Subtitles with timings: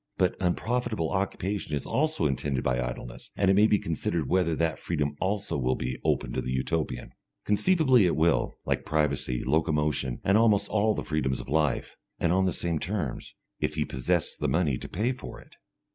[0.17, 4.79] But unprofitable occupation is also intended by idleness, and it may be considered whether that
[4.79, 7.11] freedom also will be open to the Utopian.
[7.45, 12.45] Conceivably it will, like privacy, locomotion, and almost all the freedoms of life, and on
[12.47, 15.57] the same terms if he possess the money to pay for it.